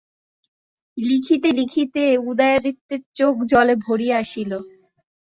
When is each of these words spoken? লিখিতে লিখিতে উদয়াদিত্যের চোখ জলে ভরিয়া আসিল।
লিখিতে 0.97 1.49
লিখিতে 1.59 2.03
উদয়াদিত্যের 2.29 3.01
চোখ 3.17 3.35
জলে 3.51 3.75
ভরিয়া 3.85 4.15
আসিল। 4.23 4.51